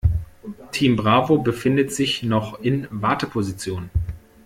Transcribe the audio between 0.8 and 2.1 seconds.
Bravo befindet